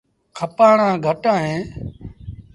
کپآڻآن 0.37 0.93
گھٽ 1.05 1.21
اهيݩ۔ 1.33 1.61